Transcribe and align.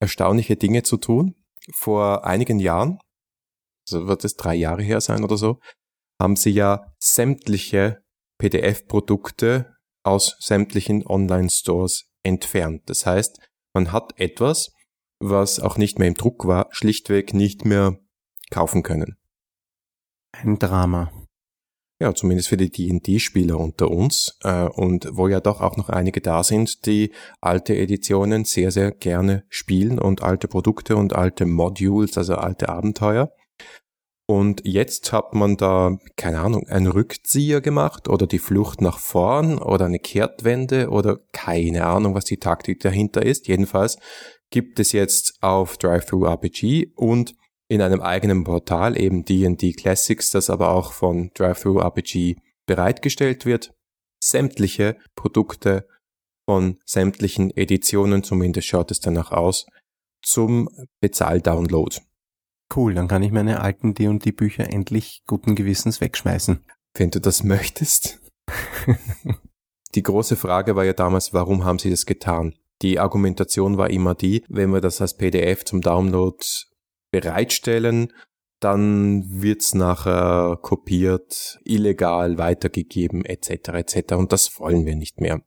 erstaunliche 0.01 0.57
Dinge 0.57 0.83
zu 0.83 0.97
tun. 0.97 1.37
Vor 1.75 2.25
einigen 2.25 2.59
Jahren, 2.59 2.99
also 3.89 4.09
wird 4.09 4.25
es 4.25 4.35
drei 4.35 4.55
Jahre 4.55 4.83
her 4.83 5.01
sein 5.01 5.25
oder 5.25 5.37
so, 5.37 5.61
haben 6.21 6.37
sie 6.37 6.51
ja 6.51 6.93
sämtliche 6.99 8.03
PDF-Produkte 8.39 9.75
aus 10.05 10.37
sämtlichen 10.41 11.07
Online-Stores 11.07 12.11
entfernt. 12.25 12.83
Das 12.87 13.07
heißt, 13.07 13.39
man 13.75 13.93
hat 13.93 14.19
etwas, 14.19 14.73
was 15.21 15.61
auch 15.61 15.77
nicht 15.77 15.99
mehr 15.99 16.09
im 16.09 16.15
Druck 16.15 16.47
war, 16.47 16.69
schlichtweg 16.71 17.35
nicht 17.35 17.65
mehr 17.65 17.99
kaufen 18.51 18.83
können. 18.83 19.17
Ein 20.33 20.59
Drama. 20.59 21.13
Ja, 22.01 22.15
zumindest 22.15 22.49
für 22.49 22.57
die 22.57 22.71
D&D-Spieler 22.71 23.59
unter 23.59 23.91
uns 23.91 24.39
äh, 24.45 24.67
und 24.67 25.09
wo 25.13 25.27
ja 25.27 25.41
doch 25.41 25.61
auch 25.61 25.77
noch 25.77 25.89
einige 25.89 26.21
da 26.21 26.45
sind, 26.45 26.87
die 26.87 27.11
alte 27.41 27.77
Editionen 27.77 28.45
sehr, 28.45 28.71
sehr 28.71 28.93
gerne 28.93 29.45
spielen 29.49 29.99
und 29.99 30.23
alte 30.23 30.47
Produkte 30.47 30.95
und 30.97 31.17
alte 31.17 31.45
Modules, 31.45 32.17
also 32.17 32.37
alte 32.37 32.69
Abenteuer. 32.69 33.33
Und 34.31 34.61
jetzt 34.65 35.13
hat 35.13 35.35
man 35.35 35.57
da, 35.57 35.97
keine 36.17 36.41
Ahnung, 36.41 36.69
einen 36.69 36.87
Rückzieher 36.87 37.63
gemacht 37.63 38.09
oder 38.09 38.27
die 38.27 38.39
Flucht 38.39 38.81
nach 38.81 38.99
vorn 38.99 39.59
oder 39.59 39.87
eine 39.87 39.99
Kehrtwende 39.99 40.91
oder 40.91 41.19
keine 41.33 41.87
Ahnung, 41.87 42.15
was 42.15 42.27
die 42.27 42.37
Taktik 42.37 42.79
dahinter 42.81 43.25
ist. 43.25 43.49
Jedenfalls 43.49 43.99
gibt 44.51 44.79
es 44.79 44.93
jetzt 44.93 45.39
auf 45.41 45.79
Drive-Thru-RPG 45.79 46.93
und 46.95 47.38
in 47.69 47.83
einem 47.83 48.01
eigenen 48.01 48.45
Portal, 48.45 48.99
eben 48.99 49.25
D&D 49.25 49.73
Classics, 49.73 50.31
das 50.31 50.51
aber 50.51 50.71
auch 50.71 50.93
von 50.93 51.31
Drive-Thru-RPG 51.35 52.37
bereitgestellt 52.67 53.45
wird. 53.45 53.75
Sämtliche 54.23 54.97
Produkte 55.15 55.87
von 56.49 56.79
sämtlichen 56.87 57.55
Editionen, 57.55 58.23
zumindest 58.23 58.69
schaut 58.69 58.91
es 58.91 59.01
danach 59.01 59.33
aus, 59.33 59.67
zum 60.23 60.69
Bezahldownload. 61.01 61.99
Cool, 62.75 62.95
dann 62.95 63.09
kann 63.09 63.23
ich 63.23 63.33
meine 63.33 63.61
alten 63.61 63.95
D&D 63.95 64.33
Bücher 64.33 64.71
endlich 64.73 65.23
guten 65.27 65.55
Gewissens 65.55 66.01
wegschmeißen. 66.01 66.65
Wenn 66.95 67.11
du 67.11 67.21
das 67.21 67.45
möchtest. 67.45 68.21
die 69.95 70.03
große 70.03 70.37
Frage 70.37 70.75
war 70.75 70.85
ja 70.85 70.95
damals, 70.95 71.33
warum 71.33 71.65
haben 71.65 71.79
sie 71.79 71.91
das 71.91 72.07
getan? 72.07 72.55
Die 72.83 72.99
Argumentation 72.99 73.77
war 73.77 73.91
immer 73.91 74.15
die, 74.15 74.45
wenn 74.49 74.71
wir 74.71 74.81
das 74.81 75.01
als 75.01 75.17
PDF 75.17 75.65
zum 75.65 75.81
Download 75.81 76.37
bereitstellen, 77.11 78.13
dann 78.61 79.25
wird's 79.43 79.75
nachher 79.75 80.59
kopiert, 80.61 81.61
illegal 81.65 82.39
weitergegeben 82.39 83.25
etc. 83.25 83.69
etc. 83.69 84.15
Und 84.15 84.33
das 84.33 84.59
wollen 84.59 84.85
wir 84.85 84.97
nicht 84.97 85.21
mehr. 85.21 85.43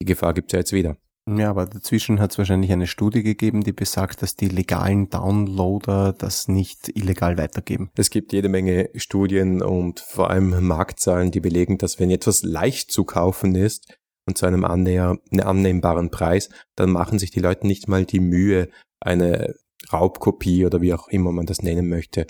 Die 0.00 0.06
Gefahr 0.06 0.34
gibt's 0.34 0.52
ja 0.52 0.60
jetzt 0.60 0.72
wieder. 0.72 0.96
Ja, 1.36 1.50
aber 1.50 1.66
dazwischen 1.66 2.20
hat 2.20 2.30
es 2.30 2.38
wahrscheinlich 2.38 2.72
eine 2.72 2.86
Studie 2.86 3.22
gegeben, 3.22 3.62
die 3.62 3.74
besagt, 3.74 4.22
dass 4.22 4.34
die 4.34 4.48
legalen 4.48 5.10
Downloader 5.10 6.14
das 6.14 6.48
nicht 6.48 6.88
illegal 6.96 7.36
weitergeben. 7.36 7.90
Es 7.96 8.08
gibt 8.08 8.32
jede 8.32 8.48
Menge 8.48 8.88
Studien 8.94 9.60
und 9.60 10.00
vor 10.00 10.30
allem 10.30 10.66
Marktzahlen, 10.66 11.30
die 11.30 11.40
belegen, 11.40 11.76
dass 11.76 12.00
wenn 12.00 12.10
etwas 12.10 12.42
leicht 12.44 12.90
zu 12.90 13.04
kaufen 13.04 13.54
ist 13.56 13.98
und 14.26 14.38
zu 14.38 14.46
einem 14.46 14.64
annäher, 14.64 15.18
einem 15.30 15.46
annehmbaren 15.46 16.10
Preis, 16.10 16.48
dann 16.76 16.90
machen 16.90 17.18
sich 17.18 17.30
die 17.30 17.40
Leute 17.40 17.66
nicht 17.66 17.88
mal 17.88 18.06
die 18.06 18.20
Mühe, 18.20 18.70
eine 18.98 19.54
Raubkopie 19.92 20.66
oder 20.66 20.80
wie 20.80 20.94
auch 20.94 21.08
immer 21.08 21.32
man 21.32 21.46
das 21.46 21.62
nennen 21.62 21.88
möchte, 21.88 22.26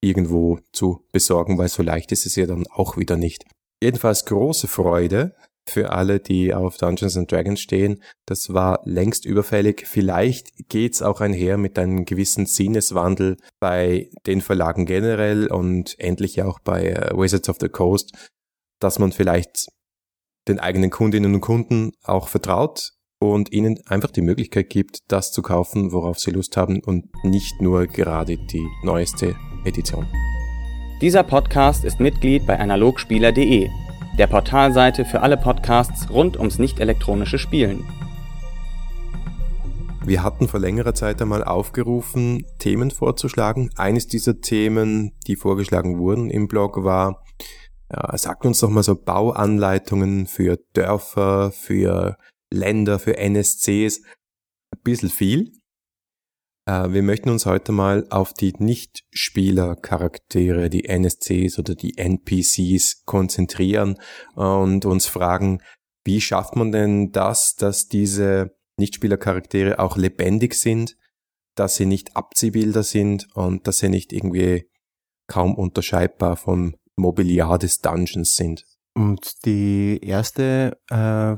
irgendwo 0.00 0.58
zu 0.72 1.06
besorgen, 1.12 1.58
weil 1.58 1.68
so 1.68 1.82
leicht 1.82 2.12
ist 2.12 2.26
es 2.26 2.36
ja 2.36 2.46
dann 2.46 2.66
auch 2.68 2.96
wieder 2.96 3.16
nicht. 3.16 3.44
Jedenfalls 3.82 4.24
große 4.24 4.68
Freude 4.68 5.34
für 5.68 5.90
alle, 5.90 6.18
die 6.20 6.54
auf 6.54 6.76
Dungeons 6.76 7.16
and 7.16 7.30
Dragons 7.30 7.60
stehen. 7.60 8.02
Das 8.26 8.52
war 8.52 8.80
längst 8.84 9.24
überfällig. 9.24 9.86
Vielleicht 9.86 10.68
geht's 10.68 11.02
auch 11.02 11.20
einher 11.20 11.56
mit 11.56 11.78
einem 11.78 12.04
gewissen 12.04 12.46
Sinneswandel 12.46 13.36
bei 13.60 14.10
den 14.26 14.40
Verlagen 14.40 14.86
generell 14.86 15.46
und 15.46 15.98
endlich 15.98 16.42
auch 16.42 16.58
bei 16.58 16.88
äh, 16.88 17.16
Wizards 17.16 17.48
of 17.48 17.58
the 17.60 17.68
Coast, 17.68 18.12
dass 18.80 18.98
man 18.98 19.12
vielleicht 19.12 19.68
den 20.48 20.58
eigenen 20.58 20.90
Kundinnen 20.90 21.34
und 21.34 21.40
Kunden 21.40 21.92
auch 22.02 22.28
vertraut 22.28 22.92
und 23.30 23.52
ihnen 23.52 23.78
einfach 23.86 24.10
die 24.10 24.22
Möglichkeit 24.22 24.70
gibt, 24.70 24.98
das 25.08 25.32
zu 25.32 25.42
kaufen, 25.42 25.92
worauf 25.92 26.18
sie 26.18 26.30
Lust 26.30 26.56
haben 26.56 26.80
und 26.80 27.06
nicht 27.24 27.60
nur 27.60 27.86
gerade 27.86 28.36
die 28.36 28.66
neueste 28.82 29.36
Edition. 29.64 30.06
Dieser 31.00 31.22
Podcast 31.22 31.84
ist 31.84 32.00
Mitglied 32.00 32.46
bei 32.46 32.58
analogspieler.de, 32.58 33.68
der 34.18 34.26
Portalseite 34.26 35.04
für 35.04 35.20
alle 35.20 35.36
Podcasts 35.36 36.10
rund 36.10 36.36
ums 36.36 36.58
nicht 36.58 36.80
elektronische 36.80 37.38
Spielen. 37.38 37.84
Wir 40.04 40.24
hatten 40.24 40.48
vor 40.48 40.58
längerer 40.58 40.94
Zeit 40.94 41.22
einmal 41.22 41.44
aufgerufen, 41.44 42.44
Themen 42.58 42.90
vorzuschlagen. 42.90 43.70
Eines 43.76 44.08
dieser 44.08 44.40
Themen, 44.40 45.12
die 45.28 45.36
vorgeschlagen 45.36 45.98
wurden 45.98 46.28
im 46.28 46.48
Blog, 46.48 46.82
war, 46.82 47.22
ja, 47.90 48.16
sagt 48.18 48.44
uns 48.44 48.58
doch 48.60 48.68
mal 48.68 48.82
so 48.82 48.96
Bauanleitungen 48.96 50.26
für 50.26 50.58
Dörfer, 50.72 51.52
für 51.52 52.16
Länder, 52.52 52.98
für 52.98 53.16
NSCs, 53.16 54.02
ein 54.72 54.82
bisschen 54.82 55.10
viel. 55.10 55.52
Äh, 56.66 56.90
wir 56.90 57.02
möchten 57.02 57.30
uns 57.30 57.46
heute 57.46 57.72
mal 57.72 58.06
auf 58.10 58.32
die 58.32 58.52
Nicht-Spieler-Charaktere, 58.56 60.70
die 60.70 60.88
NSCs 60.88 61.58
oder 61.58 61.74
die 61.74 61.98
NPCs 61.98 63.04
konzentrieren 63.04 63.98
und 64.34 64.84
uns 64.84 65.06
fragen, 65.06 65.60
wie 66.04 66.20
schafft 66.20 66.56
man 66.56 66.72
denn 66.72 67.12
das, 67.12 67.54
dass 67.54 67.88
diese 67.88 68.56
Nicht-Spieler-Charaktere 68.78 69.78
auch 69.78 69.96
lebendig 69.96 70.54
sind, 70.54 70.96
dass 71.54 71.76
sie 71.76 71.86
nicht 71.86 72.16
Abziehbilder 72.16 72.82
sind 72.82 73.28
und 73.34 73.66
dass 73.66 73.78
sie 73.78 73.88
nicht 73.88 74.12
irgendwie 74.12 74.68
kaum 75.28 75.54
unterscheidbar 75.54 76.36
vom 76.36 76.74
Mobiliar 76.96 77.58
des 77.58 77.80
Dungeons 77.80 78.36
sind. 78.36 78.64
Und 78.94 79.46
die 79.46 80.00
erste 80.02 80.78
äh, 80.90 81.36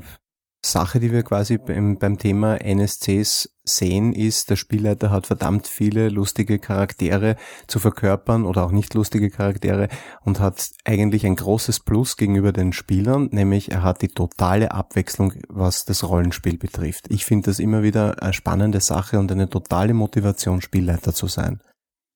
Sache, 0.65 0.99
die 0.99 1.11
wir 1.11 1.23
quasi 1.23 1.57
beim, 1.57 1.97
beim 1.97 2.17
Thema 2.17 2.57
NSCs 2.61 3.49
sehen, 3.63 4.13
ist, 4.13 4.49
der 4.49 4.55
Spielleiter 4.55 5.11
hat 5.11 5.27
verdammt 5.27 5.67
viele 5.67 6.09
lustige 6.09 6.59
Charaktere 6.59 7.35
zu 7.67 7.79
verkörpern 7.79 8.45
oder 8.45 8.65
auch 8.65 8.71
nicht 8.71 8.93
lustige 8.93 9.29
Charaktere 9.29 9.87
und 10.23 10.39
hat 10.39 10.69
eigentlich 10.83 11.25
ein 11.25 11.35
großes 11.35 11.81
Plus 11.81 12.17
gegenüber 12.17 12.51
den 12.51 12.73
Spielern, 12.73 13.29
nämlich 13.31 13.71
er 13.71 13.83
hat 13.83 14.01
die 14.01 14.07
totale 14.07 14.71
Abwechslung, 14.71 15.33
was 15.49 15.85
das 15.85 16.07
Rollenspiel 16.07 16.57
betrifft. 16.57 17.05
Ich 17.09 17.25
finde 17.25 17.51
das 17.51 17.59
immer 17.59 17.83
wieder 17.83 18.21
eine 18.21 18.33
spannende 18.33 18.81
Sache 18.81 19.19
und 19.19 19.31
eine 19.31 19.49
totale 19.49 19.93
Motivation, 19.93 20.61
Spielleiter 20.61 21.13
zu 21.13 21.27
sein. 21.27 21.61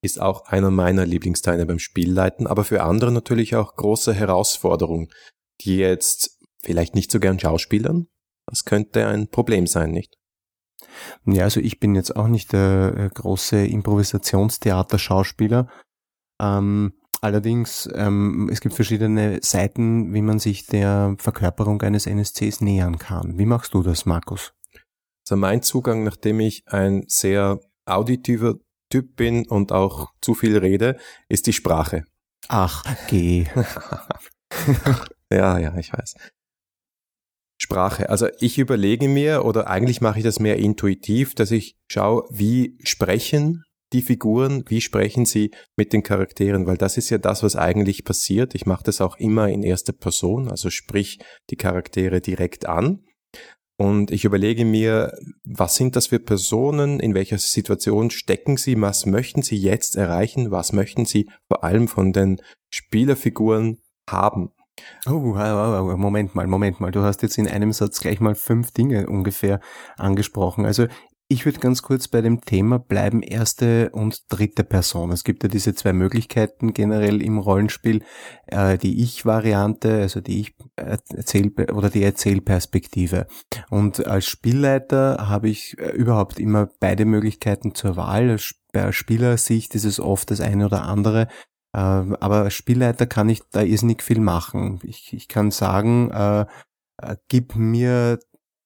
Ist 0.01 0.21
auch 0.21 0.45
einer 0.45 0.71
meiner 0.71 1.05
Lieblingsteile 1.05 1.65
beim 1.65 1.79
Spielleiten, 1.79 2.47
aber 2.47 2.63
für 2.63 2.83
andere 2.83 3.11
natürlich 3.11 3.55
auch 3.55 3.75
große 3.75 4.13
Herausforderung, 4.13 5.09
die 5.61 5.77
jetzt 5.77 6.37
vielleicht 6.63 6.95
nicht 6.95 7.11
so 7.11 7.19
gern 7.19 7.39
Schauspielern, 7.39 8.07
das 8.49 8.65
könnte 8.65 9.07
ein 9.07 9.29
Problem 9.29 9.67
sein, 9.67 9.91
nicht? 9.91 10.19
Ja, 11.25 11.43
also 11.43 11.59
ich 11.59 11.79
bin 11.79 11.95
jetzt 11.95 12.15
auch 12.15 12.27
nicht 12.27 12.53
der 12.53 12.93
äh, 12.97 13.09
große 13.13 13.65
Improvisationstheater-Schauspieler. 13.65 15.67
Ähm, 16.41 16.93
allerdings, 17.21 17.89
ähm, 17.93 18.49
es 18.51 18.61
gibt 18.61 18.75
verschiedene 18.75 19.39
Seiten, 19.41 20.13
wie 20.13 20.21
man 20.21 20.39
sich 20.39 20.65
der 20.65 21.15
Verkörperung 21.17 21.81
eines 21.81 22.05
NSCs 22.05 22.61
nähern 22.61 22.97
kann. 22.97 23.37
Wie 23.37 23.45
machst 23.45 23.73
du 23.73 23.83
das, 23.83 24.05
Markus? 24.05 24.53
Also 25.25 25.37
mein 25.37 25.61
Zugang, 25.61 26.03
nachdem 26.03 26.39
ich 26.39 26.63
ein 26.67 27.03
sehr 27.07 27.59
auditiver 27.85 28.55
Typ 28.89 29.15
bin 29.15 29.47
und 29.47 29.71
auch 29.71 30.11
zu 30.21 30.33
viel 30.33 30.57
rede, 30.57 30.97
ist 31.27 31.45
die 31.45 31.53
Sprache. 31.53 32.05
Ach, 32.47 32.83
geh. 33.07 33.45
ja, 35.31 35.59
ja, 35.59 35.77
ich 35.77 35.93
weiß. 35.93 36.15
Sprache. 37.61 38.09
Also 38.09 38.27
ich 38.39 38.57
überlege 38.57 39.07
mir, 39.07 39.45
oder 39.45 39.67
eigentlich 39.67 40.01
mache 40.01 40.19
ich 40.19 40.23
das 40.23 40.39
mehr 40.39 40.57
intuitiv, 40.57 41.35
dass 41.35 41.51
ich 41.51 41.75
schaue, 41.87 42.23
wie 42.31 42.77
sprechen 42.83 43.63
die 43.91 44.01
Figuren, 44.01 44.63
wie 44.67 44.81
sprechen 44.81 45.25
sie 45.25 45.51
mit 45.75 45.93
den 45.93 46.03
Charakteren, 46.03 46.67
weil 46.67 46.77
das 46.77 46.97
ist 46.97 47.09
ja 47.09 47.17
das, 47.17 47.43
was 47.43 47.55
eigentlich 47.55 48.05
passiert. 48.05 48.55
Ich 48.55 48.65
mache 48.65 48.83
das 48.83 49.01
auch 49.01 49.17
immer 49.17 49.49
in 49.49 49.63
erster 49.63 49.93
Person, 49.93 50.49
also 50.49 50.69
sprich 50.69 51.19
die 51.49 51.55
Charaktere 51.55 52.21
direkt 52.21 52.67
an. 52.67 53.03
Und 53.77 54.11
ich 54.11 54.25
überlege 54.25 54.65
mir, 54.65 55.13
was 55.45 55.75
sind 55.75 55.95
das 55.95 56.07
für 56.07 56.19
Personen, 56.19 56.99
in 56.99 57.13
welcher 57.13 57.37
Situation 57.37 58.09
stecken 58.11 58.57
sie, 58.57 58.79
was 58.79 59.05
möchten 59.05 59.41
sie 59.41 59.55
jetzt 59.55 59.95
erreichen, 59.95 60.51
was 60.51 60.73
möchten 60.73 61.05
sie 61.05 61.29
vor 61.47 61.63
allem 61.63 61.87
von 61.87 62.11
den 62.11 62.41
Spielerfiguren 62.69 63.79
haben. 64.09 64.51
Oh, 65.05 65.33
Moment 65.97 66.35
mal, 66.35 66.47
Moment 66.47 66.79
mal. 66.79 66.91
Du 66.91 67.01
hast 67.01 67.21
jetzt 67.21 67.37
in 67.37 67.47
einem 67.47 67.73
Satz 67.73 67.99
gleich 67.99 68.19
mal 68.19 68.35
fünf 68.35 68.71
Dinge 68.71 69.07
ungefähr 69.07 69.59
angesprochen. 69.97 70.65
Also 70.65 70.87
ich 71.31 71.45
würde 71.45 71.59
ganz 71.59 71.83
kurz 71.83 72.07
bei 72.07 72.21
dem 72.21 72.41
Thema 72.41 72.79
bleiben, 72.79 73.21
erste 73.21 73.91
und 73.91 74.23
dritte 74.29 74.63
Person. 74.63 75.11
Es 75.11 75.23
gibt 75.23 75.43
ja 75.43 75.49
diese 75.49 75.75
zwei 75.75 75.93
Möglichkeiten 75.93 76.73
generell 76.73 77.21
im 77.21 77.37
Rollenspiel, 77.37 78.03
äh, 78.47 78.79
die 78.79 79.03
Ich-Variante, 79.03 80.01
also 80.01 80.21
die 80.21 80.39
Ich 80.39 80.55
erzähl 80.75 81.51
oder 81.71 81.91
die 81.91 82.01
Erzählperspektive. 82.01 83.27
Und 83.69 84.07
als 84.07 84.25
Spielleiter 84.25 85.29
habe 85.29 85.49
ich 85.49 85.77
äh, 85.77 85.91
überhaupt 85.91 86.39
immer 86.39 86.69
beide 86.79 87.05
Möglichkeiten 87.05 87.75
zur 87.75 87.95
Wahl. 87.95 88.35
Bei 88.71 88.91
Spielersicht 88.91 89.75
ist 89.75 89.85
es 89.85 89.99
oft 89.99 90.31
das 90.31 90.41
eine 90.41 90.65
oder 90.65 90.81
andere. 90.81 91.27
Äh, 91.73 91.79
aber 91.79 92.43
als 92.43 92.53
Spielleiter 92.53 93.05
kann 93.05 93.29
ich 93.29 93.41
da 93.51 93.61
irrsinnig 93.61 94.03
viel 94.03 94.19
machen. 94.19 94.79
Ich, 94.83 95.13
ich 95.13 95.27
kann 95.27 95.51
sagen, 95.51 96.11
äh, 96.11 96.45
äh 97.01 97.15
gib 97.27 97.55
mir 97.55 98.19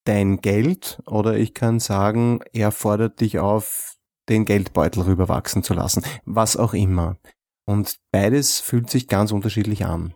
dein 0.06 0.42
Geld 0.42 1.02
oder 1.06 1.38
ich 1.38 1.54
kann 1.54 1.80
sagen, 1.80 2.42
er 2.52 2.72
fordert 2.72 3.22
dich 3.22 3.40
auf, 3.40 3.98
den 4.30 4.46
Geldbeutel 4.46 5.04
rüberwachsen 5.04 5.64
zu 5.64 5.74
lassen, 5.74 6.04
was 6.26 6.56
auch 6.56 6.74
immer. 6.74 7.18
Und 7.66 8.00
beides 8.12 8.60
fühlt 8.60 8.90
sich 8.90 9.08
ganz 9.08 9.32
unterschiedlich 9.32 9.86
an. 9.86 10.16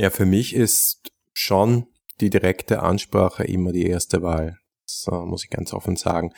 Ja, 0.00 0.10
für 0.10 0.26
mich 0.26 0.54
ist 0.54 1.12
schon 1.32 1.86
die 2.20 2.30
direkte 2.30 2.82
Ansprache 2.82 3.44
immer 3.44 3.72
die 3.72 3.86
erste 3.86 4.22
Wahl. 4.22 4.58
Das 5.04 5.12
muss 5.12 5.44
ich 5.44 5.50
ganz 5.50 5.72
offen 5.72 5.96
sagen. 5.96 6.32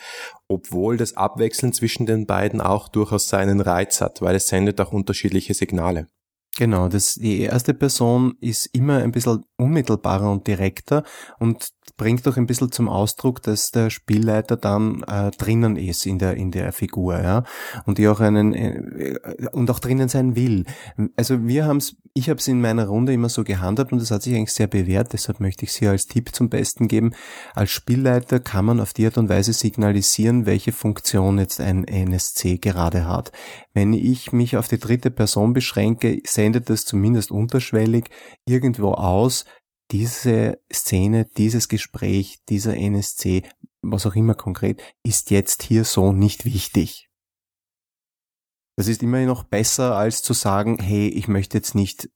Obwohl 0.47 0.97
das 0.97 1.15
Abwechseln 1.15 1.73
zwischen 1.73 2.05
den 2.05 2.25
beiden 2.25 2.61
auch 2.61 2.87
durchaus 2.89 3.27
seinen 3.29 3.61
Reiz 3.61 4.01
hat, 4.01 4.21
weil 4.21 4.35
es 4.35 4.47
sendet 4.47 4.81
auch 4.81 4.91
unterschiedliche 4.91 5.53
Signale. 5.53 6.07
Genau, 6.57 6.87
das, 6.87 7.13
die 7.13 7.41
erste 7.41 7.75
Person 7.75 8.33
ist 8.41 8.65
immer 8.73 8.97
ein 8.97 9.11
bisschen 9.11 9.45
unmittelbarer 9.57 10.31
und 10.31 10.47
direkter 10.47 11.03
und 11.37 11.67
bringt 11.97 12.27
auch 12.27 12.37
ein 12.37 12.47
bisschen 12.47 12.71
zum 12.71 12.89
Ausdruck, 12.89 13.41
dass 13.41 13.71
der 13.71 13.89
Spielleiter 13.89 14.57
dann 14.57 15.03
äh, 15.03 15.31
drinnen 15.31 15.77
ist 15.77 16.05
in 16.05 16.19
der 16.19 16.35
in 16.35 16.51
der 16.51 16.71
Figur, 16.73 17.21
ja, 17.21 17.43
und 17.85 17.97
die 17.97 18.07
auch 18.07 18.19
einen 18.19 18.53
äh, 18.53 19.19
und 19.51 19.69
auch 19.71 19.79
drinnen 19.79 20.09
sein 20.09 20.35
will. 20.35 20.65
Also 21.15 21.47
wir 21.47 21.65
haben 21.65 21.77
es, 21.77 21.95
ich 22.13 22.29
habe 22.29 22.39
es 22.39 22.47
in 22.47 22.59
meiner 22.59 22.87
Runde 22.87 23.13
immer 23.13 23.29
so 23.29 23.43
gehandhabt 23.43 23.91
und 23.91 24.01
das 24.01 24.11
hat 24.11 24.23
sich 24.23 24.35
eigentlich 24.35 24.53
sehr 24.53 24.67
bewährt. 24.67 25.13
Deshalb 25.13 25.39
möchte 25.39 25.65
ich 25.65 25.71
es 25.71 25.77
hier 25.77 25.91
als 25.91 26.07
Tipp 26.07 26.33
zum 26.33 26.49
Besten 26.49 26.87
geben. 26.87 27.13
Als 27.55 27.71
Spielleiter 27.71 28.39
kann 28.39 28.65
man 28.65 28.79
auf 28.79 28.93
die 28.93 29.05
Art 29.05 29.17
und 29.17 29.29
Weise 29.29 29.53
signalisieren, 29.53 30.45
welche 30.45 30.71
Funktion 30.71 31.39
jetzt 31.39 31.61
ein 31.61 31.83
NSC 31.83 32.57
gerade 32.57 33.07
hat. 33.07 33.31
Wenn 33.73 33.93
ich 33.93 34.31
mich 34.31 34.57
auf 34.57 34.67
die 34.67 34.79
dritte 34.79 35.11
Person 35.11 35.53
beschränke, 35.53 36.19
sendet 36.37 36.69
das 36.69 36.85
zumindest 36.85 37.31
unterschwellig 37.31 38.11
irgendwo 38.45 38.91
aus, 38.91 39.45
diese 39.89 40.61
Szene, 40.71 41.25
dieses 41.25 41.67
Gespräch, 41.67 42.43
dieser 42.47 42.77
NSC, 42.77 43.41
was 43.81 44.05
auch 44.05 44.15
immer 44.15 44.35
konkret, 44.35 44.79
ist 45.03 45.31
jetzt 45.31 45.63
hier 45.63 45.83
so 45.83 46.11
nicht 46.11 46.45
wichtig. 46.45 47.09
Das 48.77 48.87
ist 48.87 49.01
immerhin 49.01 49.27
noch 49.27 49.45
besser, 49.45 49.95
als 49.95 50.21
zu 50.21 50.33
sagen, 50.33 50.77
hey, 50.79 51.07
ich 51.07 51.27
möchte 51.27 51.57
jetzt 51.57 51.73
nicht 51.73 52.11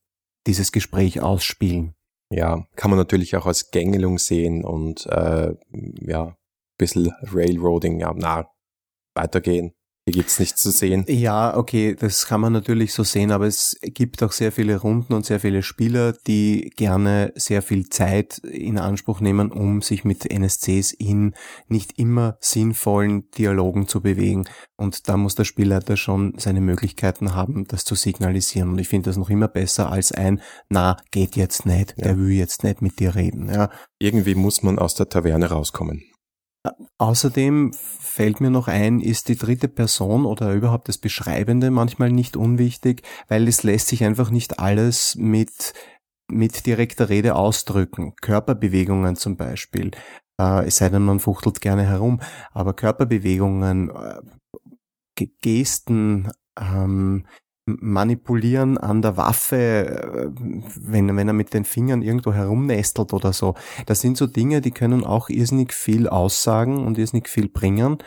dieses 0.45 0.71
Gespräch 0.71 1.19
ausspielen. 1.19 1.95
Ja, 2.29 2.67
kann 2.75 2.91
man 2.91 2.99
natürlich 2.99 3.35
auch 3.35 3.47
als 3.47 3.71
Gängelung 3.71 4.19
sehen 4.19 4.63
und 4.63 5.07
äh, 5.07 5.55
ja, 6.01 6.37
bisschen 6.77 7.11
Railroading, 7.23 7.99
ja, 7.99 8.13
na, 8.15 8.47
weitergehen. 9.15 9.73
Hier 10.11 10.23
gibt's 10.23 10.39
nichts 10.39 10.61
zu 10.61 10.71
sehen. 10.71 11.05
Ja, 11.07 11.55
okay, 11.55 11.95
das 11.97 12.25
kann 12.25 12.41
man 12.41 12.51
natürlich 12.51 12.91
so 12.91 13.03
sehen, 13.03 13.31
aber 13.31 13.47
es 13.47 13.77
gibt 13.81 14.21
auch 14.23 14.33
sehr 14.33 14.51
viele 14.51 14.75
Runden 14.75 15.13
und 15.13 15.25
sehr 15.25 15.39
viele 15.39 15.63
Spieler, 15.63 16.11
die 16.27 16.69
gerne 16.75 17.31
sehr 17.35 17.61
viel 17.61 17.87
Zeit 17.87 18.39
in 18.39 18.77
Anspruch 18.77 19.21
nehmen, 19.21 19.53
um 19.53 19.81
sich 19.81 20.03
mit 20.03 20.29
NSCs 20.29 20.91
in 20.91 21.33
nicht 21.69 21.97
immer 21.97 22.35
sinnvollen 22.41 23.31
Dialogen 23.37 23.87
zu 23.87 24.01
bewegen. 24.01 24.43
Und 24.75 25.07
da 25.07 25.15
muss 25.15 25.35
der 25.35 25.45
Spielleiter 25.45 25.95
schon 25.95 26.33
seine 26.37 26.59
Möglichkeiten 26.59 27.33
haben, 27.33 27.65
das 27.69 27.85
zu 27.85 27.95
signalisieren. 27.95 28.67
Und 28.71 28.79
ich 28.79 28.89
finde 28.89 29.11
das 29.11 29.17
noch 29.17 29.29
immer 29.29 29.47
besser 29.47 29.93
als 29.93 30.11
ein, 30.11 30.41
na, 30.67 30.97
geht 31.11 31.37
jetzt 31.37 31.65
nicht, 31.65 31.93
ja. 31.97 32.03
der 32.03 32.17
will 32.17 32.31
jetzt 32.31 32.65
nicht 32.65 32.81
mit 32.81 32.99
dir 32.99 33.15
reden. 33.15 33.47
Ja. 33.47 33.69
Irgendwie 33.97 34.35
muss 34.35 34.61
man 34.61 34.77
aus 34.77 34.93
der 34.93 35.07
Taverne 35.07 35.45
rauskommen. 35.45 36.03
Außerdem 36.99 37.73
fällt 37.73 38.39
mir 38.39 38.51
noch 38.51 38.67
ein, 38.67 38.99
ist 38.99 39.29
die 39.29 39.35
dritte 39.35 39.67
Person 39.67 40.25
oder 40.25 40.53
überhaupt 40.53 40.87
das 40.87 40.99
Beschreibende 40.99 41.71
manchmal 41.71 42.11
nicht 42.11 42.37
unwichtig, 42.37 43.01
weil 43.27 43.47
es 43.47 43.63
lässt 43.63 43.87
sich 43.87 44.03
einfach 44.03 44.29
nicht 44.29 44.59
alles 44.59 45.15
mit, 45.15 45.73
mit 46.29 46.67
direkter 46.67 47.09
Rede 47.09 47.35
ausdrücken. 47.35 48.13
Körperbewegungen 48.21 49.15
zum 49.15 49.37
Beispiel, 49.37 49.91
äh, 50.39 50.67
es 50.67 50.77
sei 50.77 50.89
denn, 50.89 51.01
man 51.01 51.19
fuchtelt 51.19 51.61
gerne 51.61 51.87
herum, 51.87 52.21
aber 52.51 52.75
Körperbewegungen, 52.75 53.89
äh, 53.89 54.21
Gesten, 55.41 56.31
ähm, 56.59 57.25
manipulieren 57.65 58.77
an 58.77 59.01
der 59.01 59.17
Waffe, 59.17 59.55
äh, 59.55 60.29
wenn, 60.75 61.15
wenn 61.15 61.27
er 61.27 61.33
mit 61.33 61.53
den 61.53 61.65
Fingern 61.65 62.01
irgendwo 62.01 62.33
herumnestelt 62.33 63.13
oder 63.13 63.33
so. 63.33 63.55
Das 63.85 64.01
sind 64.01 64.17
so 64.17 64.27
Dinge, 64.27 64.61
die 64.61 64.71
können 64.71 65.03
auch 65.03 65.29
irrsinnig 65.29 65.73
viel 65.73 66.07
aussagen 66.07 66.85
und 66.85 66.97
irrsinnig 66.97 67.29
viel 67.29 67.49
bringen. 67.49 67.99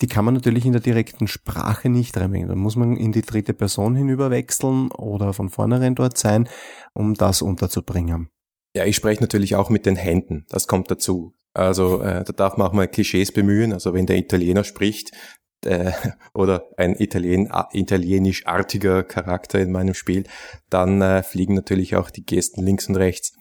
Die 0.00 0.06
kann 0.06 0.24
man 0.24 0.34
natürlich 0.34 0.64
in 0.64 0.72
der 0.72 0.80
direkten 0.80 1.28
Sprache 1.28 1.88
nicht 1.88 2.16
reinbringen. 2.16 2.48
Da 2.48 2.54
muss 2.54 2.76
man 2.76 2.96
in 2.96 3.12
die 3.12 3.22
dritte 3.22 3.54
Person 3.54 3.94
hinüberwechseln 3.94 4.90
oder 4.90 5.32
von 5.32 5.48
vornherein 5.48 5.94
dort 5.94 6.18
sein, 6.18 6.48
um 6.94 7.14
das 7.14 7.42
unterzubringen. 7.42 8.28
Ja, 8.74 8.84
ich 8.84 8.96
spreche 8.96 9.20
natürlich 9.20 9.54
auch 9.54 9.68
mit 9.68 9.84
den 9.84 9.96
Händen. 9.96 10.46
Das 10.48 10.66
kommt 10.66 10.90
dazu. 10.90 11.34
Also 11.54 12.00
äh, 12.00 12.24
da 12.24 12.32
darf 12.32 12.56
man 12.56 12.66
auch 12.66 12.72
mal 12.72 12.88
Klischees 12.88 13.32
bemühen. 13.32 13.72
Also 13.72 13.92
wenn 13.92 14.06
der 14.06 14.16
Italiener 14.16 14.64
spricht, 14.64 15.12
äh, 15.66 15.92
oder 16.34 16.68
ein 16.76 16.94
Italien, 16.98 17.50
italienisch-artiger 17.72 19.02
Charakter 19.02 19.60
in 19.60 19.72
meinem 19.72 19.94
Spiel, 19.94 20.24
dann 20.70 21.00
äh, 21.02 21.22
fliegen 21.22 21.54
natürlich 21.54 21.96
auch 21.96 22.10
die 22.10 22.24
Gesten 22.24 22.64
links 22.64 22.88
und 22.88 22.96
rechts. 22.96 23.32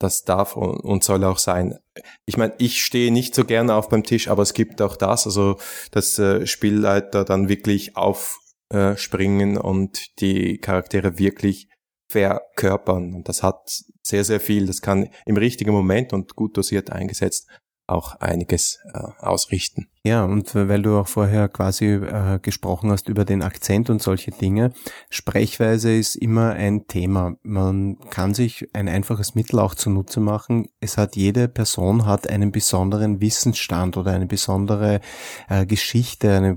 Das 0.00 0.22
darf 0.22 0.56
und, 0.56 0.80
und 0.80 1.04
soll 1.04 1.24
auch 1.24 1.38
sein. 1.38 1.78
Ich 2.24 2.36
meine, 2.36 2.54
ich 2.58 2.82
stehe 2.82 3.12
nicht 3.12 3.34
so 3.34 3.44
gerne 3.44 3.74
auf 3.74 3.88
beim 3.88 4.04
Tisch, 4.04 4.28
aber 4.28 4.42
es 4.42 4.54
gibt 4.54 4.80
auch 4.80 4.96
das, 4.96 5.26
also 5.26 5.58
dass 5.90 6.18
äh, 6.18 6.46
Spielleiter 6.46 7.24
dann 7.24 7.48
wirklich 7.48 7.96
aufspringen 7.96 9.56
äh, 9.56 9.60
und 9.60 10.20
die 10.20 10.58
Charaktere 10.58 11.18
wirklich 11.18 11.68
verkörpern. 12.10 13.14
Und 13.14 13.28
das 13.28 13.42
hat 13.42 13.82
sehr, 14.02 14.24
sehr 14.24 14.40
viel. 14.40 14.66
Das 14.66 14.80
kann 14.80 15.10
im 15.26 15.36
richtigen 15.36 15.72
Moment 15.72 16.12
und 16.12 16.36
gut 16.36 16.56
dosiert 16.56 16.90
eingesetzt 16.90 17.48
auch 17.88 18.14
einiges 18.16 18.78
äh, 18.92 18.98
ausrichten. 19.18 19.88
Ja, 20.08 20.24
und 20.24 20.54
weil 20.54 20.80
du 20.80 20.96
auch 20.96 21.06
vorher 21.06 21.50
quasi 21.50 21.84
äh, 21.84 22.38
gesprochen 22.40 22.90
hast 22.90 23.10
über 23.10 23.26
den 23.26 23.42
Akzent 23.42 23.90
und 23.90 24.00
solche 24.00 24.30
Dinge, 24.30 24.72
Sprechweise 25.10 25.94
ist 25.94 26.16
immer 26.16 26.52
ein 26.52 26.86
Thema. 26.86 27.36
Man 27.42 27.98
kann 28.08 28.32
sich 28.32 28.70
ein 28.72 28.88
einfaches 28.88 29.34
Mittel 29.34 29.58
auch 29.58 29.74
zunutze 29.74 30.20
machen. 30.20 30.70
Es 30.80 30.96
hat 30.96 31.14
jede 31.14 31.46
Person 31.46 32.06
hat 32.06 32.26
einen 32.26 32.52
besonderen 32.52 33.20
Wissensstand 33.20 33.98
oder 33.98 34.12
eine 34.12 34.24
besondere 34.24 35.02
äh, 35.50 35.66
Geschichte, 35.66 36.34
eine, 36.34 36.56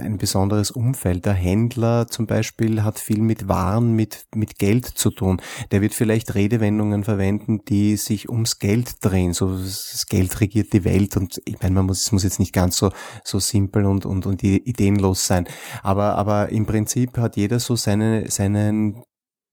ein 0.00 0.16
besonderes 0.16 0.70
Umfeld. 0.70 1.26
Der 1.26 1.32
Händler 1.32 2.06
zum 2.06 2.28
Beispiel 2.28 2.84
hat 2.84 3.00
viel 3.00 3.22
mit 3.22 3.48
Waren, 3.48 3.94
mit, 3.94 4.26
mit 4.36 4.60
Geld 4.60 4.86
zu 4.86 5.10
tun. 5.10 5.42
Der 5.72 5.82
wird 5.82 5.94
vielleicht 5.94 6.36
Redewendungen 6.36 7.02
verwenden, 7.02 7.64
die 7.64 7.96
sich 7.96 8.28
ums 8.28 8.60
Geld 8.60 9.04
drehen. 9.04 9.32
So 9.32 9.58
das 9.58 10.06
Geld 10.08 10.40
regiert 10.40 10.72
die 10.72 10.84
Welt 10.84 11.16
und 11.16 11.42
ich 11.44 11.60
meine, 11.60 11.74
man 11.74 11.86
muss, 11.86 12.02
es 12.02 12.12
muss 12.12 12.22
jetzt 12.22 12.38
nicht 12.38 12.52
ganz 12.52 12.76
so, 12.76 12.83
so 13.24 13.38
simpel 13.38 13.84
und, 13.86 14.06
und, 14.06 14.26
und 14.26 14.42
ideenlos 14.42 15.26
sein. 15.26 15.46
Aber, 15.82 16.16
aber 16.16 16.50
im 16.50 16.66
Prinzip 16.66 17.16
hat 17.18 17.36
jeder 17.36 17.60
so 17.60 17.76
seine, 17.76 18.30
seinen, 18.30 19.02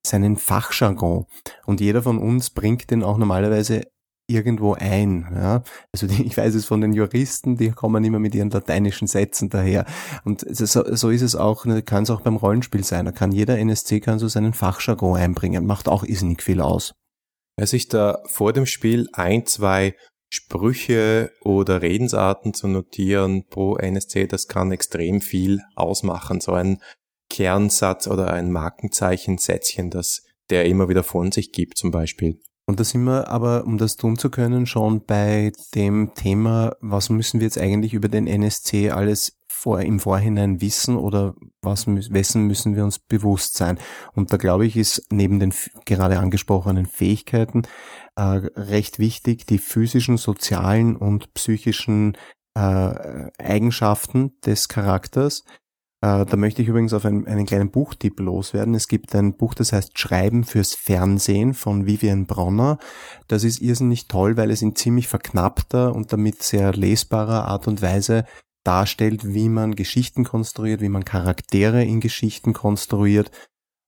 seinen 0.05 0.37
Fachjargon. 0.37 1.25
Und 1.65 1.81
jeder 1.81 2.01
von 2.01 2.17
uns 2.17 2.49
bringt 2.49 2.89
den 2.91 3.03
auch 3.03 3.17
normalerweise 3.17 3.83
irgendwo 4.31 4.73
ein. 4.73 5.27
Ja? 5.35 5.63
Also 5.93 6.07
die, 6.07 6.23
ich 6.25 6.37
weiß 6.37 6.55
es 6.55 6.65
von 6.65 6.81
den 6.81 6.93
Juristen, 6.93 7.57
die 7.57 7.71
kommen 7.71 8.03
immer 8.03 8.19
mit 8.19 8.33
ihren 8.33 8.49
lateinischen 8.49 9.07
Sätzen 9.07 9.49
daher. 9.49 9.85
Und 10.23 10.45
so, 10.49 10.95
so 10.95 11.09
ist 11.09 11.21
es 11.21 11.35
auch, 11.35 11.65
ne, 11.65 11.81
kann 11.81 12.03
es 12.03 12.09
auch 12.09 12.21
beim 12.21 12.37
Rollenspiel 12.37 12.83
sein. 12.83 13.05
Da 13.05 13.11
kann 13.11 13.31
jeder 13.31 13.57
NSC 13.57 13.99
kann 13.99 14.19
so 14.19 14.27
seinen 14.27 14.53
Fachjargon 14.53 15.17
einbringen, 15.17 15.65
macht 15.65 15.87
auch 15.87 16.03
irrsinnig 16.03 16.41
viel 16.41 16.61
aus. 16.61 16.93
Wer 17.57 17.67
sich 17.67 17.89
da 17.89 18.19
vor 18.25 18.53
dem 18.53 18.65
Spiel 18.65 19.07
ein, 19.13 19.45
zwei 19.45 19.95
Sprüche 20.33 21.33
oder 21.41 21.81
Redensarten 21.81 22.53
zu 22.53 22.69
notieren 22.69 23.43
pro 23.49 23.75
NSC, 23.75 24.27
das 24.27 24.47
kann 24.47 24.71
extrem 24.71 25.19
viel 25.19 25.61
ausmachen. 25.75 26.39
So 26.39 26.53
ein 26.53 26.81
Kernsatz 27.29 28.07
oder 28.07 28.31
ein 28.31 28.49
Markenzeichen-Sätzchen, 28.51 29.89
das 29.89 30.23
der 30.49 30.65
immer 30.65 30.87
wieder 30.87 31.03
von 31.03 31.33
sich 31.33 31.51
gibt 31.51 31.77
zum 31.77 31.91
Beispiel. 31.91 32.39
Und 32.65 32.79
da 32.79 32.85
sind 32.85 33.03
wir 33.03 33.27
aber, 33.27 33.65
um 33.65 33.77
das 33.77 33.97
tun 33.97 34.17
zu 34.17 34.29
können, 34.29 34.65
schon 34.65 35.05
bei 35.05 35.51
dem 35.75 36.13
Thema, 36.15 36.77
was 36.79 37.09
müssen 37.09 37.41
wir 37.41 37.47
jetzt 37.47 37.57
eigentlich 37.57 37.93
über 37.93 38.07
den 38.07 38.27
NSC 38.27 38.91
alles 38.91 39.37
vor, 39.47 39.81
im 39.81 39.99
Vorhinein 39.99 40.61
wissen 40.61 40.95
oder 40.95 41.35
was, 41.61 41.87
wessen 41.87 42.47
müssen 42.47 42.75
wir 42.75 42.83
uns 42.83 42.99
bewusst 42.99 43.55
sein. 43.55 43.79
Und 44.13 44.33
da 44.33 44.37
glaube 44.37 44.65
ich, 44.65 44.77
ist 44.77 45.05
neben 45.11 45.39
den 45.39 45.53
gerade 45.85 46.19
angesprochenen 46.19 46.85
Fähigkeiten 46.85 47.63
äh, 48.15 48.21
recht 48.21 48.99
wichtig, 48.99 49.45
die 49.45 49.59
physischen, 49.59 50.17
sozialen 50.17 50.95
und 50.95 51.33
psychischen 51.33 52.17
äh, 52.55 53.31
Eigenschaften 53.39 54.33
des 54.45 54.67
Charakters, 54.67 55.43
äh, 56.03 56.25
da 56.25 56.35
möchte 56.35 56.63
ich 56.63 56.67
übrigens 56.67 56.93
auf 56.93 57.05
einen, 57.05 57.27
einen 57.27 57.45
kleinen 57.45 57.69
Buchtipp 57.69 58.19
loswerden. 58.19 58.73
Es 58.73 58.87
gibt 58.87 59.13
ein 59.13 59.37
Buch, 59.37 59.53
das 59.53 59.71
heißt 59.71 59.97
Schreiben 59.97 60.43
fürs 60.43 60.73
Fernsehen 60.73 61.53
von 61.53 61.85
Vivian 61.85 62.25
Bronner. 62.25 62.79
Das 63.27 63.43
ist 63.43 63.61
irrsinnig 63.61 64.07
toll, 64.07 64.35
weil 64.35 64.49
es 64.49 64.63
in 64.63 64.75
ziemlich 64.75 65.07
verknappter 65.07 65.93
und 65.93 66.11
damit 66.11 66.41
sehr 66.41 66.73
lesbarer 66.73 67.45
Art 67.45 67.67
und 67.67 67.83
Weise 67.83 68.25
darstellt, 68.63 69.33
wie 69.33 69.49
man 69.49 69.75
Geschichten 69.75 70.23
konstruiert, 70.23 70.81
wie 70.81 70.89
man 70.89 71.05
Charaktere 71.05 71.83
in 71.83 71.99
Geschichten 71.99 72.53
konstruiert 72.53 73.31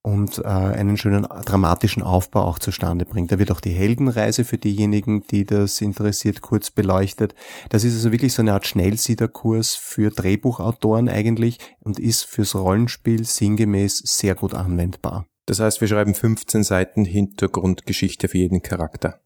und 0.04 0.38
äh, 0.38 0.42
einen 0.42 0.98
schönen 0.98 1.22
dramatischen 1.22 2.02
Aufbau 2.02 2.42
auch 2.42 2.58
zustande 2.58 3.06
bringt. 3.06 3.32
Da 3.32 3.38
wird 3.38 3.50
auch 3.50 3.60
die 3.60 3.72
Heldenreise 3.72 4.44
für 4.44 4.58
diejenigen, 4.58 5.22
die 5.30 5.46
das 5.46 5.80
interessiert, 5.80 6.42
kurz 6.42 6.70
beleuchtet. 6.70 7.34
Das 7.70 7.84
ist 7.84 7.94
also 7.94 8.12
wirklich 8.12 8.34
so 8.34 8.42
eine 8.42 8.52
Art 8.52 8.66
Schnellsiederkurs 8.66 9.74
für 9.74 10.10
Drehbuchautoren 10.10 11.08
eigentlich 11.08 11.58
und 11.80 11.98
ist 11.98 12.24
fürs 12.24 12.54
Rollenspiel 12.54 13.24
sinngemäß 13.24 14.02
sehr 14.04 14.34
gut 14.34 14.52
anwendbar. 14.52 15.26
Das 15.46 15.60
heißt, 15.60 15.80
wir 15.80 15.88
schreiben 15.88 16.14
15 16.14 16.64
Seiten 16.64 17.06
Hintergrundgeschichte 17.06 18.28
für 18.28 18.38
jeden 18.38 18.60
Charakter. 18.60 19.23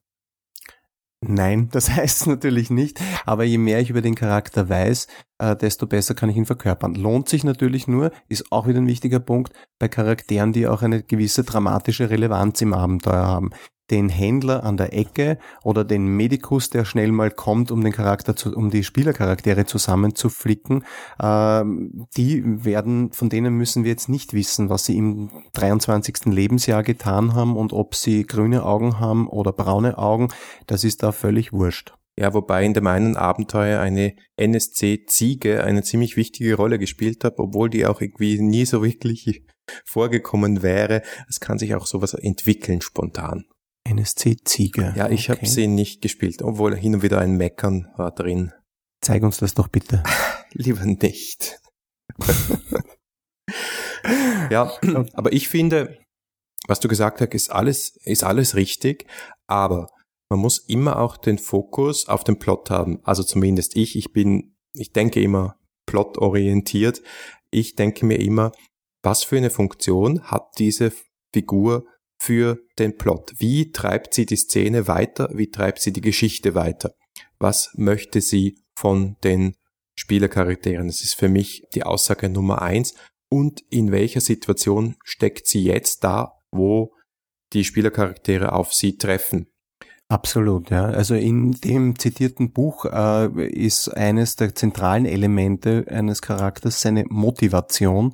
Nein, 1.20 1.68
das 1.72 1.90
heißt 1.96 2.26
natürlich 2.26 2.70
nicht, 2.70 3.00
aber 3.26 3.44
je 3.44 3.58
mehr 3.58 3.80
ich 3.80 3.90
über 3.90 4.02
den 4.02 4.14
Charakter 4.14 4.68
weiß, 4.68 5.08
äh, 5.38 5.56
desto 5.56 5.86
besser 5.86 6.14
kann 6.14 6.30
ich 6.30 6.36
ihn 6.36 6.46
verkörpern. 6.46 6.94
Lohnt 6.94 7.28
sich 7.28 7.44
natürlich 7.44 7.88
nur, 7.88 8.12
ist 8.28 8.52
auch 8.52 8.66
wieder 8.66 8.78
ein 8.78 8.86
wichtiger 8.86 9.20
Punkt, 9.20 9.52
bei 9.78 9.88
Charakteren, 9.88 10.52
die 10.52 10.66
auch 10.66 10.82
eine 10.82 11.02
gewisse 11.02 11.44
dramatische 11.44 12.10
Relevanz 12.10 12.60
im 12.60 12.72
Abenteuer 12.72 13.26
haben 13.26 13.50
den 13.90 14.08
Händler 14.08 14.64
an 14.64 14.76
der 14.76 14.92
Ecke 14.92 15.38
oder 15.62 15.84
den 15.84 16.06
Medikus, 16.06 16.70
der 16.70 16.84
schnell 16.84 17.12
mal 17.12 17.30
kommt, 17.30 17.70
um 17.70 17.82
den 17.82 17.92
Charakter 17.92 18.36
zu, 18.36 18.54
um 18.54 18.70
die 18.70 18.84
Spielercharaktere 18.84 19.66
zusammenzuflicken, 19.66 20.84
äh, 21.18 21.64
die 22.16 22.42
werden, 22.64 23.12
von 23.12 23.28
denen 23.28 23.54
müssen 23.54 23.84
wir 23.84 23.90
jetzt 23.90 24.08
nicht 24.08 24.32
wissen, 24.32 24.68
was 24.68 24.84
sie 24.84 24.96
im 24.96 25.30
23. 25.52 26.26
Lebensjahr 26.26 26.82
getan 26.82 27.34
haben 27.34 27.56
und 27.56 27.72
ob 27.72 27.94
sie 27.94 28.26
grüne 28.26 28.64
Augen 28.64 29.00
haben 29.00 29.28
oder 29.28 29.52
braune 29.52 29.98
Augen, 29.98 30.28
das 30.66 30.84
ist 30.84 31.02
da 31.02 31.12
völlig 31.12 31.52
wurscht. 31.52 31.94
Ja, 32.18 32.34
wobei 32.34 32.64
in 32.64 32.74
dem 32.74 32.88
einen 32.88 33.16
Abenteuer 33.16 33.80
eine 33.80 34.16
NSC-Ziege 34.36 35.62
eine 35.62 35.84
ziemlich 35.84 36.16
wichtige 36.16 36.56
Rolle 36.56 36.80
gespielt 36.80 37.22
hat, 37.22 37.34
obwohl 37.38 37.70
die 37.70 37.86
auch 37.86 38.00
irgendwie 38.00 38.40
nie 38.40 38.64
so 38.64 38.82
wirklich 38.82 39.44
vorgekommen 39.84 40.64
wäre. 40.64 41.02
Es 41.28 41.38
kann 41.38 41.58
sich 41.58 41.76
auch 41.76 41.86
sowas 41.86 42.14
entwickeln 42.14 42.80
spontan. 42.80 43.44
NSC-Ziege. 43.88 44.94
Ja, 44.96 45.08
ich 45.08 45.30
okay. 45.30 45.38
habe 45.38 45.46
sie 45.48 45.66
nicht 45.66 46.02
gespielt, 46.02 46.42
obwohl 46.42 46.76
hin 46.76 46.96
und 46.96 47.02
wieder 47.02 47.18
ein 47.18 47.36
Meckern 47.36 47.88
war 47.96 48.10
drin. 48.12 48.52
Zeig 49.00 49.22
uns 49.22 49.38
das 49.38 49.54
doch 49.54 49.68
bitte. 49.68 50.02
Lieber 50.52 50.84
nicht. 50.84 51.60
ja, 54.50 54.72
aber 55.14 55.32
ich 55.32 55.48
finde, 55.48 55.98
was 56.66 56.80
du 56.80 56.88
gesagt 56.88 57.20
hast, 57.20 57.34
ist 57.34 57.50
alles, 57.50 57.96
ist 58.04 58.24
alles 58.24 58.54
richtig, 58.54 59.06
aber 59.46 59.88
man 60.30 60.40
muss 60.40 60.58
immer 60.58 60.98
auch 60.98 61.16
den 61.16 61.38
Fokus 61.38 62.08
auf 62.08 62.24
den 62.24 62.38
Plot 62.38 62.70
haben. 62.70 63.00
Also 63.04 63.22
zumindest 63.22 63.76
ich, 63.76 63.96
ich 63.96 64.12
bin, 64.12 64.56
ich 64.74 64.92
denke 64.92 65.22
immer 65.22 65.58
plotorientiert. 65.86 67.02
Ich 67.50 67.76
denke 67.76 68.04
mir 68.04 68.20
immer, 68.20 68.52
was 69.02 69.24
für 69.24 69.38
eine 69.38 69.50
Funktion 69.50 70.22
hat 70.24 70.58
diese 70.58 70.92
Figur 71.32 71.86
für 72.18 72.58
den 72.78 72.96
Plot. 72.96 73.32
Wie 73.38 73.70
treibt 73.70 74.14
sie 74.14 74.26
die 74.26 74.36
Szene 74.36 74.88
weiter? 74.88 75.30
Wie 75.32 75.50
treibt 75.50 75.80
sie 75.80 75.92
die 75.92 76.00
Geschichte 76.00 76.54
weiter? 76.54 76.94
Was 77.38 77.70
möchte 77.74 78.20
sie 78.20 78.58
von 78.74 79.16
den 79.24 79.54
Spielercharakteren? 79.94 80.88
Das 80.88 81.02
ist 81.02 81.14
für 81.14 81.28
mich 81.28 81.64
die 81.74 81.84
Aussage 81.84 82.28
Nummer 82.28 82.62
eins. 82.62 82.94
Und 83.30 83.62
in 83.70 83.92
welcher 83.92 84.20
Situation 84.20 84.96
steckt 85.04 85.46
sie 85.46 85.62
jetzt 85.62 86.02
da, 86.02 86.32
wo 86.50 86.94
die 87.52 87.64
Spielercharaktere 87.64 88.52
auf 88.52 88.72
sie 88.72 88.96
treffen? 88.96 89.48
Absolut, 90.10 90.70
ja. 90.70 90.86
Also 90.86 91.14
in 91.14 91.52
dem 91.52 91.98
zitierten 91.98 92.50
Buch 92.52 92.86
äh, 92.86 93.26
ist 93.46 93.88
eines 93.88 94.36
der 94.36 94.54
zentralen 94.54 95.04
Elemente 95.04 95.84
eines 95.90 96.22
Charakters 96.22 96.80
seine 96.80 97.04
Motivation. 97.10 98.12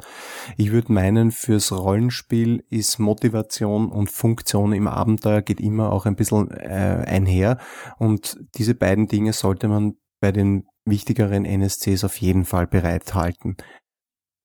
Ich 0.57 0.73
würde 0.73 0.93
meinen, 0.93 1.31
fürs 1.31 1.71
Rollenspiel 1.71 2.65
ist 2.69 2.99
Motivation 2.99 3.93
und 3.93 4.11
Funktion 4.11 4.73
im 4.73 4.89
Abenteuer 4.89 5.41
geht 5.41 5.61
immer 5.61 5.93
auch 5.93 6.05
ein 6.05 6.17
bisschen 6.17 6.51
äh, 6.51 7.05
einher. 7.07 7.59
Und 7.99 8.41
diese 8.57 8.75
beiden 8.75 9.07
Dinge 9.07 9.33
sollte 9.33 9.69
man 9.69 9.95
bei 10.21 10.33
den 10.33 10.67
wichtigeren 10.85 11.45
NSCs 11.45 12.03
auf 12.03 12.17
jeden 12.17 12.45
Fall 12.45 12.67
bereithalten. 12.67 13.57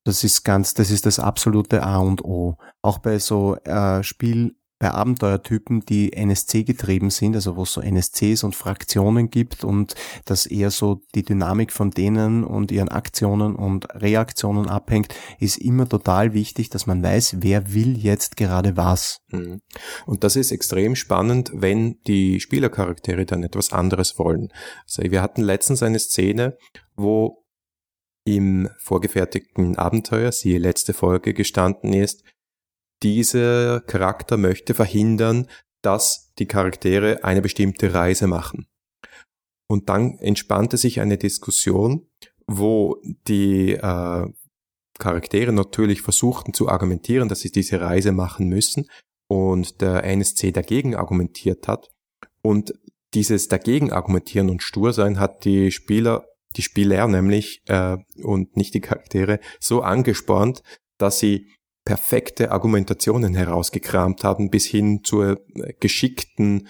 Das 0.05 0.23
ist 0.23 0.43
ganz, 0.43 0.75
das 0.75 0.91
ist 0.91 1.07
das 1.07 1.19
absolute 1.19 1.81
A 1.81 1.97
und 1.97 2.23
O. 2.23 2.57
Auch 2.83 2.99
bei 2.99 3.17
so 3.17 3.55
äh, 3.63 4.03
Spiel 4.03 4.55
bei 4.79 4.91
Abenteuertypen, 4.91 5.81
die 5.81 6.13
NSC 6.13 6.63
getrieben 6.63 7.09
sind, 7.09 7.35
also 7.35 7.57
wo 7.57 7.63
es 7.63 7.73
so 7.73 7.81
NSCs 7.81 8.45
und 8.45 8.55
Fraktionen 8.55 9.29
gibt 9.29 9.65
und 9.65 9.93
dass 10.23 10.45
eher 10.45 10.71
so 10.71 11.01
die 11.15 11.23
Dynamik 11.23 11.73
von 11.73 11.91
denen 11.91 12.45
und 12.45 12.71
ihren 12.71 12.87
Aktionen 12.87 13.55
und 13.55 13.93
Reaktionen 13.93 14.67
abhängt, 14.67 15.13
ist 15.37 15.57
immer 15.57 15.87
total 15.87 16.33
wichtig, 16.33 16.69
dass 16.69 16.87
man 16.87 17.03
weiß, 17.03 17.37
wer 17.41 17.73
will 17.73 17.97
jetzt 17.97 18.37
gerade 18.37 18.77
was. 18.77 19.19
Mhm. 19.31 19.61
Und 20.05 20.23
das 20.23 20.37
ist 20.37 20.51
extrem 20.51 20.95
spannend, 20.95 21.51
wenn 21.53 21.99
die 22.07 22.39
Spielercharaktere 22.39 23.25
dann 23.25 23.43
etwas 23.43 23.73
anderes 23.73 24.17
wollen. 24.17 24.47
Also 24.85 25.03
wir 25.03 25.21
hatten 25.21 25.41
letztens 25.41 25.83
eine 25.83 25.99
Szene, 25.99 26.57
wo 26.95 27.43
im 28.23 28.69
vorgefertigten 28.77 29.77
Abenteuer, 29.77 30.31
siehe 30.31 30.59
letzte 30.59 30.93
Folge, 30.93 31.33
gestanden 31.33 31.93
ist, 31.93 32.23
dieser 33.03 33.81
Charakter 33.81 34.37
möchte 34.37 34.73
verhindern, 34.73 35.47
dass 35.81 36.33
die 36.39 36.45
Charaktere 36.47 37.23
eine 37.23 37.41
bestimmte 37.41 37.93
Reise 37.93 38.27
machen. 38.27 38.67
Und 39.69 39.89
dann 39.89 40.17
entspannte 40.19 40.77
sich 40.77 40.99
eine 40.99 41.17
Diskussion, 41.17 42.07
wo 42.47 42.97
die 43.27 43.73
äh, 43.73 44.25
Charaktere 44.97 45.53
natürlich 45.53 46.01
versuchten 46.01 46.53
zu 46.53 46.67
argumentieren, 46.67 47.29
dass 47.29 47.41
sie 47.41 47.51
diese 47.51 47.79
Reise 47.79 48.11
machen 48.11 48.49
müssen 48.49 48.87
und 49.29 49.81
der 49.81 50.03
NSC 50.03 50.51
dagegen 50.51 50.95
argumentiert 50.95 51.67
hat. 51.67 51.89
Und 52.41 52.73
dieses 53.13 53.47
dagegen 53.47 53.91
argumentieren 53.91 54.49
und 54.49 54.63
stur 54.63 54.91
sein 54.93 55.19
hat 55.19 55.45
die 55.45 55.71
Spieler, 55.71 56.25
die 56.55 56.61
Spieler 56.61 57.07
nämlich 57.07 57.61
äh, 57.67 57.97
und 58.21 58.57
nicht 58.57 58.73
die 58.73 58.81
Charaktere 58.81 59.39
so 59.59 59.81
angespornt, 59.81 60.63
dass 60.97 61.19
sie 61.19 61.47
perfekte 61.85 62.51
Argumentationen 62.51 63.33
herausgekramt 63.33 64.23
haben, 64.23 64.49
bis 64.49 64.65
hin 64.65 65.01
zur 65.03 65.39
äh, 65.55 65.73
geschickten 65.79 66.67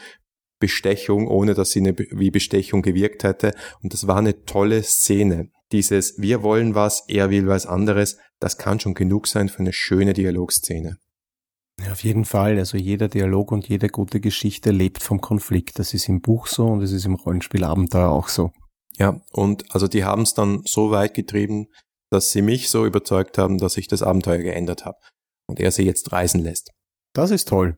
Bestechung, 0.59 1.27
ohne 1.27 1.53
dass 1.53 1.71
sie 1.71 1.79
eine, 1.79 1.97
wie 1.97 2.31
Bestechung 2.31 2.81
gewirkt 2.81 3.23
hätte. 3.23 3.53
Und 3.81 3.93
das 3.93 4.07
war 4.07 4.17
eine 4.17 4.45
tolle 4.45 4.83
Szene. 4.83 5.49
Dieses 5.71 6.19
Wir 6.19 6.43
wollen 6.43 6.75
was, 6.75 7.03
er 7.07 7.29
will 7.29 7.47
was 7.47 7.65
anderes, 7.65 8.17
das 8.39 8.57
kann 8.57 8.79
schon 8.79 8.93
genug 8.93 9.27
sein 9.27 9.49
für 9.49 9.59
eine 9.59 9.73
schöne 9.73 10.13
Dialogszene. 10.13 10.97
Ja, 11.83 11.91
auf 11.93 12.03
jeden 12.03 12.25
Fall. 12.25 12.57
Also 12.57 12.77
jeder 12.77 13.07
Dialog 13.07 13.51
und 13.51 13.67
jede 13.69 13.87
gute 13.87 14.19
Geschichte 14.19 14.71
lebt 14.71 15.01
vom 15.01 15.21
Konflikt. 15.21 15.79
Das 15.79 15.93
ist 15.93 16.09
im 16.09 16.21
Buch 16.21 16.47
so 16.47 16.67
und 16.67 16.81
es 16.81 16.91
ist 16.91 17.05
im 17.05 17.15
Rollenspielabenteuer 17.15 18.09
auch 18.09 18.27
so. 18.27 18.51
Ja, 18.97 19.21
und 19.31 19.73
also 19.73 19.87
die 19.87 20.03
haben 20.03 20.23
es 20.23 20.33
dann 20.33 20.61
so 20.65 20.91
weit 20.91 21.13
getrieben, 21.13 21.67
dass 22.11 22.31
sie 22.31 22.41
mich 22.41 22.69
so 22.69 22.85
überzeugt 22.85 23.37
haben, 23.37 23.57
dass 23.57 23.77
ich 23.77 23.87
das 23.87 24.03
Abenteuer 24.03 24.39
geändert 24.39 24.85
habe 24.85 24.97
und 25.47 25.59
er 25.59 25.71
sie 25.71 25.83
jetzt 25.83 26.11
reisen 26.11 26.41
lässt. 26.41 26.71
Das 27.13 27.31
ist 27.31 27.47
toll. 27.47 27.77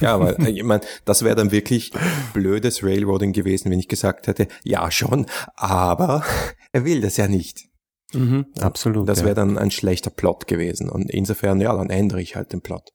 Ja, 0.00 0.14
aber 0.14 0.38
äh, 0.38 0.50
ich 0.50 0.62
meine, 0.62 0.82
das 1.04 1.22
wäre 1.22 1.34
dann 1.34 1.50
wirklich 1.50 1.92
blödes 2.32 2.82
Railroading 2.82 3.32
gewesen, 3.32 3.70
wenn 3.70 3.78
ich 3.78 3.88
gesagt 3.88 4.26
hätte, 4.26 4.48
ja 4.64 4.90
schon, 4.90 5.26
aber 5.54 6.24
er 6.72 6.84
will 6.84 7.00
das 7.00 7.16
ja 7.16 7.28
nicht. 7.28 7.68
Mhm, 8.12 8.46
absolut. 8.60 9.08
Das 9.08 9.20
wäre 9.20 9.30
ja. 9.30 9.34
dann 9.34 9.58
ein 9.58 9.70
schlechter 9.70 10.10
Plot 10.10 10.46
gewesen. 10.46 10.88
Und 10.88 11.10
insofern, 11.10 11.60
ja, 11.60 11.76
dann 11.76 11.90
ändere 11.90 12.20
ich 12.20 12.36
halt 12.36 12.52
den 12.52 12.60
Plot. 12.60 12.90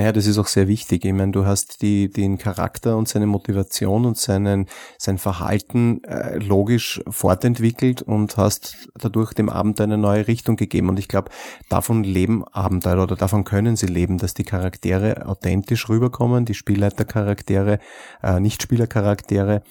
Ja, 0.00 0.12
das 0.12 0.28
ist 0.28 0.38
auch 0.38 0.46
sehr 0.46 0.68
wichtig. 0.68 1.04
Ich 1.04 1.12
meine, 1.12 1.32
du 1.32 1.44
hast 1.44 1.82
die, 1.82 2.08
den 2.08 2.38
Charakter 2.38 2.96
und 2.96 3.08
seine 3.08 3.26
Motivation 3.26 4.06
und 4.06 4.16
seinen, 4.16 4.66
sein 4.96 5.18
Verhalten 5.18 6.04
äh, 6.04 6.38
logisch 6.38 7.02
fortentwickelt 7.08 8.02
und 8.02 8.36
hast 8.36 8.88
dadurch 8.94 9.32
dem 9.32 9.48
Abenteuer 9.48 9.86
eine 9.88 9.98
neue 9.98 10.28
Richtung 10.28 10.54
gegeben. 10.54 10.88
Und 10.88 11.00
ich 11.00 11.08
glaube, 11.08 11.32
davon 11.68 12.04
leben 12.04 12.44
Abenteuer 12.44 13.02
oder 13.02 13.16
davon 13.16 13.42
können 13.42 13.74
sie 13.74 13.86
leben, 13.86 14.18
dass 14.18 14.34
die 14.34 14.44
Charaktere 14.44 15.26
authentisch 15.26 15.88
rüberkommen, 15.88 16.44
die 16.44 16.54
Spielleitercharaktere, 16.54 17.80
äh, 18.22 18.38
Nicht-Spielercharaktere 18.38 19.62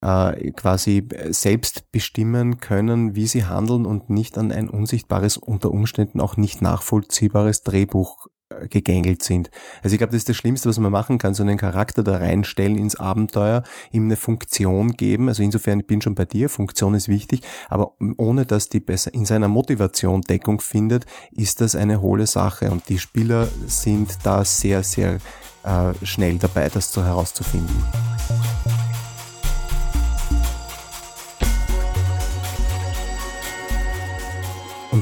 äh, 0.00 0.52
quasi 0.52 1.08
selbst 1.30 1.90
bestimmen 1.90 2.58
können, 2.60 3.16
wie 3.16 3.26
sie 3.26 3.46
handeln 3.46 3.86
und 3.86 4.10
nicht 4.10 4.38
an 4.38 4.52
ein 4.52 4.68
unsichtbares, 4.68 5.38
unter 5.38 5.72
Umständen 5.72 6.20
auch 6.20 6.36
nicht 6.36 6.62
nachvollziehbares 6.62 7.62
Drehbuch 7.62 8.28
gegängelt 8.68 9.22
sind. 9.22 9.50
Also 9.82 9.94
ich 9.94 9.98
glaube, 9.98 10.12
das 10.12 10.18
ist 10.18 10.28
das 10.28 10.36
Schlimmste, 10.36 10.68
was 10.68 10.78
man 10.78 10.92
machen 10.92 11.18
kann, 11.18 11.34
so 11.34 11.42
einen 11.42 11.56
Charakter 11.56 12.02
da 12.02 12.16
reinstellen 12.16 12.76
ins 12.76 12.96
Abenteuer, 12.96 13.62
ihm 13.90 14.04
eine 14.04 14.16
Funktion 14.16 14.92
geben. 14.92 15.28
Also 15.28 15.42
insofern, 15.42 15.80
ich 15.80 15.86
bin 15.86 16.00
schon 16.00 16.14
bei 16.14 16.24
dir, 16.24 16.48
Funktion 16.48 16.94
ist 16.94 17.08
wichtig, 17.08 17.42
aber 17.68 17.92
ohne 18.16 18.46
dass 18.46 18.68
die 18.68 18.80
besser 18.80 19.12
in 19.14 19.24
seiner 19.24 19.48
Motivation 19.48 20.20
Deckung 20.22 20.60
findet, 20.60 21.06
ist 21.30 21.60
das 21.60 21.76
eine 21.76 22.00
hohle 22.00 22.26
Sache. 22.26 22.70
Und 22.70 22.88
die 22.88 22.98
Spieler 22.98 23.48
sind 23.66 24.18
da 24.24 24.44
sehr, 24.44 24.82
sehr 24.82 25.18
äh, 25.64 25.92
schnell 26.02 26.38
dabei, 26.38 26.68
das 26.68 26.92
so 26.92 27.04
herauszufinden. 27.04 27.82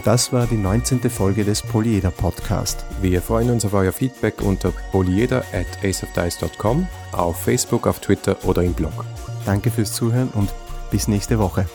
Und 0.00 0.07
das 0.07 0.33
war 0.33 0.47
die 0.47 0.57
19. 0.57 1.11
Folge 1.11 1.45
des 1.45 1.61
Polyeder 1.61 2.11
Podcast. 2.11 2.87
Wir 3.02 3.21
freuen 3.21 3.50
uns 3.50 3.66
auf 3.66 3.75
euer 3.75 3.92
Feedback 3.92 4.40
unter 4.40 4.73
polyeder 4.92 5.45
at 5.52 5.66
aceofdice.com, 5.85 6.88
auf 7.12 7.42
Facebook, 7.42 7.87
auf 7.87 8.00
Twitter 8.00 8.35
oder 8.47 8.62
im 8.62 8.73
Blog. 8.73 9.04
Danke 9.45 9.71
fürs 9.71 9.92
Zuhören 9.92 10.30
und 10.30 10.54
bis 10.90 11.07
nächste 11.07 11.38
Woche. 11.38 11.66